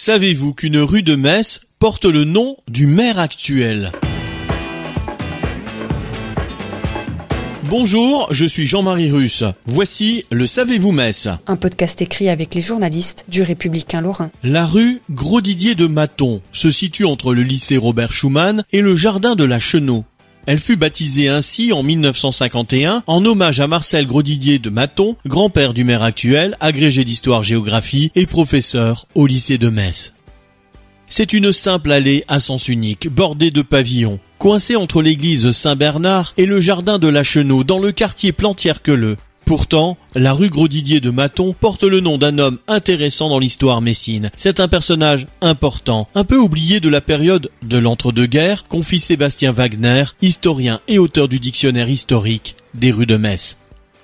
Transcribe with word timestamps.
Savez-vous 0.00 0.54
qu'une 0.54 0.78
rue 0.78 1.02
de 1.02 1.16
Metz 1.16 1.60
porte 1.80 2.04
le 2.04 2.22
nom 2.22 2.56
du 2.68 2.86
maire 2.86 3.18
actuel? 3.18 3.90
Bonjour, 7.64 8.28
je 8.30 8.46
suis 8.46 8.64
Jean-Marie 8.64 9.10
Russe. 9.10 9.42
Voici 9.66 10.24
le 10.30 10.46
Savez-vous 10.46 10.92
Metz 10.92 11.28
Un 11.48 11.56
podcast 11.56 12.00
écrit 12.00 12.28
avec 12.28 12.54
les 12.54 12.60
journalistes 12.60 13.24
du 13.26 13.42
Républicain 13.42 14.00
Lorrain. 14.00 14.30
La 14.44 14.66
rue 14.66 15.02
Gros-Didier 15.10 15.74
de 15.74 15.88
Maton 15.88 16.42
se 16.52 16.70
situe 16.70 17.04
entre 17.04 17.34
le 17.34 17.42
lycée 17.42 17.76
Robert 17.76 18.12
Schumann 18.12 18.62
et 18.70 18.82
le 18.82 18.94
jardin 18.94 19.34
de 19.34 19.42
la 19.42 19.58
Chenot. 19.58 20.04
Elle 20.48 20.58
fut 20.58 20.76
baptisée 20.76 21.28
ainsi 21.28 21.74
en 21.74 21.82
1951 21.82 23.02
en 23.06 23.24
hommage 23.26 23.60
à 23.60 23.66
Marcel 23.66 24.06
Grosdidier 24.06 24.58
de 24.58 24.70
Maton, 24.70 25.14
grand-père 25.26 25.74
du 25.74 25.84
maire 25.84 26.02
actuel, 26.02 26.56
agrégé 26.60 27.04
d'histoire-géographie 27.04 28.10
et 28.14 28.24
professeur 28.24 29.06
au 29.14 29.26
lycée 29.26 29.58
de 29.58 29.68
Metz. 29.68 30.14
C'est 31.06 31.34
une 31.34 31.52
simple 31.52 31.92
allée 31.92 32.24
à 32.28 32.40
sens 32.40 32.68
unique, 32.68 33.10
bordée 33.10 33.50
de 33.50 33.60
pavillons, 33.60 34.20
coincée 34.38 34.74
entre 34.74 35.02
l'église 35.02 35.50
Saint-Bernard 35.50 36.32
et 36.38 36.46
le 36.46 36.60
jardin 36.60 36.98
de 36.98 37.08
la 37.08 37.24
Chenot 37.24 37.62
dans 37.62 37.78
le 37.78 37.92
quartier 37.92 38.32
Plantière-Queleux. 38.32 39.18
Pourtant, 39.48 39.96
la 40.14 40.34
rue 40.34 40.50
Grosdidier 40.50 41.00
de 41.00 41.08
Maton 41.08 41.54
porte 41.58 41.82
le 41.82 42.00
nom 42.00 42.18
d'un 42.18 42.36
homme 42.36 42.58
intéressant 42.68 43.30
dans 43.30 43.38
l'histoire 43.38 43.80
messine. 43.80 44.30
C'est 44.36 44.60
un 44.60 44.68
personnage 44.68 45.26
important, 45.40 46.06
un 46.14 46.24
peu 46.24 46.36
oublié 46.36 46.80
de 46.80 46.90
la 46.90 47.00
période 47.00 47.50
de 47.62 47.78
l'entre-deux-guerres, 47.78 48.64
confie 48.68 49.00
Sébastien 49.00 49.52
Wagner, 49.52 50.04
historien 50.20 50.80
et 50.86 50.98
auteur 50.98 51.28
du 51.28 51.40
dictionnaire 51.40 51.88
historique 51.88 52.56
des 52.74 52.92
rues 52.92 53.06
de 53.06 53.16
Metz. 53.16 53.56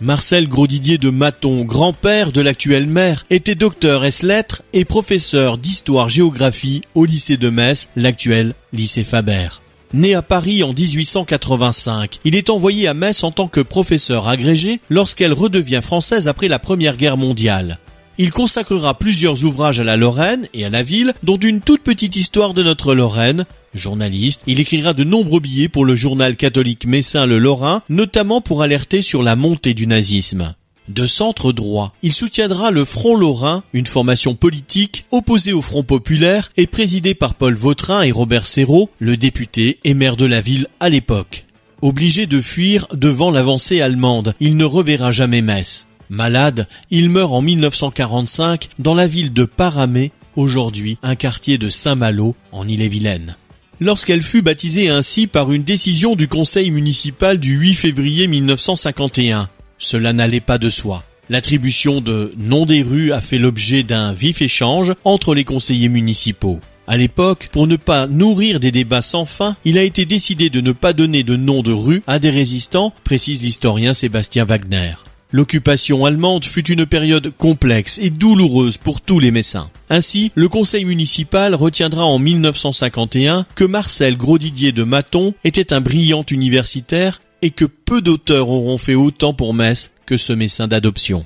Marcel 0.00 0.48
Grosdidier 0.48 0.96
de 0.96 1.10
Maton, 1.10 1.66
grand-père 1.66 2.32
de 2.32 2.40
l'actuel 2.40 2.86
maire, 2.86 3.26
était 3.28 3.54
docteur 3.54 4.06
S 4.06 4.22
lettres 4.22 4.62
et 4.72 4.86
professeur 4.86 5.58
d'histoire-géographie 5.58 6.80
au 6.94 7.04
lycée 7.04 7.36
de 7.36 7.50
Metz, 7.50 7.90
l'actuel 7.94 8.54
lycée 8.72 9.04
Faber. 9.04 9.48
Né 9.96 10.14
à 10.14 10.20
Paris 10.20 10.62
en 10.62 10.74
1885, 10.74 12.20
il 12.26 12.36
est 12.36 12.50
envoyé 12.50 12.86
à 12.86 12.92
Metz 12.92 13.24
en 13.24 13.30
tant 13.30 13.48
que 13.48 13.62
professeur 13.62 14.28
agrégé 14.28 14.78
lorsqu'elle 14.90 15.32
redevient 15.32 15.80
française 15.82 16.28
après 16.28 16.48
la 16.48 16.58
Première 16.58 16.98
Guerre 16.98 17.16
mondiale. 17.16 17.78
Il 18.18 18.30
consacrera 18.30 18.98
plusieurs 18.98 19.46
ouvrages 19.46 19.80
à 19.80 19.84
la 19.84 19.96
Lorraine 19.96 20.48
et 20.52 20.66
à 20.66 20.68
la 20.68 20.82
ville, 20.82 21.14
dont 21.22 21.38
une 21.38 21.62
toute 21.62 21.82
petite 21.82 22.14
histoire 22.14 22.52
de 22.52 22.62
notre 22.62 22.94
Lorraine. 22.94 23.46
Journaliste, 23.72 24.42
il 24.46 24.60
écrira 24.60 24.92
de 24.92 25.02
nombreux 25.02 25.40
billets 25.40 25.70
pour 25.70 25.86
le 25.86 25.94
journal 25.94 26.36
catholique 26.36 26.84
messin 26.84 27.24
Le 27.24 27.38
Lorrain, 27.38 27.80
notamment 27.88 28.42
pour 28.42 28.60
alerter 28.60 29.00
sur 29.00 29.22
la 29.22 29.34
montée 29.34 29.72
du 29.72 29.86
nazisme. 29.86 30.54
De 30.88 31.06
centre 31.06 31.52
droit, 31.52 31.92
il 32.02 32.12
soutiendra 32.12 32.70
le 32.70 32.84
Front 32.84 33.16
Lorrain, 33.16 33.64
une 33.72 33.86
formation 33.86 34.34
politique 34.34 35.04
opposée 35.10 35.52
au 35.52 35.60
Front 35.60 35.82
Populaire 35.82 36.50
et 36.56 36.68
présidée 36.68 37.14
par 37.14 37.34
Paul 37.34 37.54
Vautrin 37.54 38.02
et 38.02 38.12
Robert 38.12 38.46
Serrault, 38.46 38.88
le 39.00 39.16
député 39.16 39.78
et 39.82 39.94
maire 39.94 40.16
de 40.16 40.26
la 40.26 40.40
ville 40.40 40.68
à 40.78 40.88
l'époque. 40.88 41.44
Obligé 41.82 42.26
de 42.26 42.40
fuir 42.40 42.86
devant 42.94 43.32
l'avancée 43.32 43.80
allemande, 43.80 44.34
il 44.38 44.56
ne 44.56 44.64
reverra 44.64 45.10
jamais 45.10 45.42
Metz. 45.42 45.88
Malade, 46.08 46.68
il 46.90 47.10
meurt 47.10 47.32
en 47.32 47.42
1945 47.42 48.68
dans 48.78 48.94
la 48.94 49.08
ville 49.08 49.32
de 49.32 49.44
Paramé, 49.44 50.12
aujourd'hui 50.36 50.98
un 51.02 51.16
quartier 51.16 51.58
de 51.58 51.68
Saint-Malo 51.68 52.36
en 52.52 52.68
Ille-et-Vilaine. 52.68 53.36
Lorsqu'elle 53.80 54.22
fut 54.22 54.40
baptisée 54.40 54.88
ainsi 54.88 55.26
par 55.26 55.52
une 55.52 55.64
décision 55.64 56.14
du 56.14 56.28
conseil 56.28 56.70
municipal 56.70 57.38
du 57.38 57.56
8 57.56 57.74
février 57.74 58.26
1951. 58.26 59.50
Cela 59.78 60.12
n'allait 60.12 60.40
pas 60.40 60.58
de 60.58 60.70
soi. 60.70 61.04
L'attribution 61.28 62.00
de 62.00 62.32
nom 62.36 62.66
des 62.66 62.82
rues 62.82 63.12
a 63.12 63.20
fait 63.20 63.38
l'objet 63.38 63.82
d'un 63.82 64.12
vif 64.12 64.42
échange 64.42 64.94
entre 65.04 65.34
les 65.34 65.44
conseillers 65.44 65.88
municipaux. 65.88 66.60
À 66.86 66.96
l'époque, 66.96 67.48
pour 67.50 67.66
ne 67.66 67.74
pas 67.74 68.06
nourrir 68.06 68.60
des 68.60 68.70
débats 68.70 69.02
sans 69.02 69.26
fin, 69.26 69.56
il 69.64 69.76
a 69.76 69.82
été 69.82 70.06
décidé 70.06 70.50
de 70.50 70.60
ne 70.60 70.70
pas 70.70 70.92
donner 70.92 71.24
de 71.24 71.34
nom 71.34 71.62
de 71.62 71.72
rue 71.72 72.04
à 72.06 72.20
des 72.20 72.30
résistants, 72.30 72.92
précise 73.02 73.42
l'historien 73.42 73.92
Sébastien 73.92 74.44
Wagner. 74.44 74.94
L'occupation 75.32 76.04
allemande 76.04 76.44
fut 76.44 76.70
une 76.70 76.86
période 76.86 77.32
complexe 77.36 77.98
et 78.00 78.10
douloureuse 78.10 78.78
pour 78.78 79.00
tous 79.00 79.18
les 79.18 79.32
Messins. 79.32 79.68
Ainsi, 79.90 80.30
le 80.36 80.48
conseil 80.48 80.84
municipal 80.84 81.56
retiendra 81.56 82.04
en 82.04 82.20
1951 82.20 83.44
que 83.56 83.64
Marcel 83.64 84.16
Grosdidier 84.16 84.70
de 84.70 84.84
Maton 84.84 85.34
était 85.42 85.72
un 85.72 85.80
brillant 85.80 86.24
universitaire 86.30 87.20
et 87.46 87.52
que 87.52 87.64
peu 87.64 88.02
d'auteurs 88.02 88.48
auront 88.48 88.76
fait 88.76 88.96
autant 88.96 89.32
pour 89.32 89.54
Metz 89.54 89.94
que 90.04 90.16
ce 90.16 90.32
Messin 90.32 90.66
d'adoption. 90.66 91.24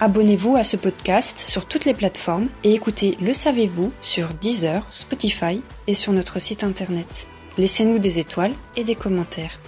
Abonnez-vous 0.00 0.56
à 0.56 0.64
ce 0.64 0.76
podcast 0.76 1.38
sur 1.38 1.64
toutes 1.64 1.84
les 1.84 1.94
plateformes 1.94 2.48
et 2.64 2.74
écoutez 2.74 3.16
Le 3.22 3.32
Savez-vous 3.32 3.92
sur 4.00 4.34
Deezer, 4.34 4.84
Spotify 4.90 5.62
et 5.86 5.94
sur 5.94 6.12
notre 6.12 6.40
site 6.40 6.64
internet. 6.64 7.28
Laissez-nous 7.56 8.00
des 8.00 8.18
étoiles 8.18 8.54
et 8.74 8.82
des 8.82 8.96
commentaires. 8.96 9.60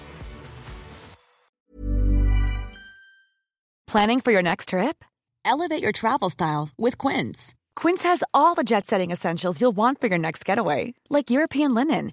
Planning 3.86 4.20
for 4.20 4.32
your 4.32 4.42
next 4.42 4.70
trip? 4.70 5.04
Elevate 5.44 5.82
your 5.82 5.92
travel 5.92 6.30
style 6.30 6.70
with 6.78 6.98
Quince. 6.98 7.54
Quince 7.76 8.02
has 8.02 8.24
all 8.34 8.56
the 8.56 8.64
jet 8.64 8.86
setting 8.86 9.12
essentials 9.12 9.60
you'll 9.60 9.76
want 9.76 10.00
for 10.00 10.08
your 10.08 10.19
next 10.19 10.44
getaway, 10.44 10.94
like 11.10 11.30
European 11.30 11.74
linen, 11.74 12.12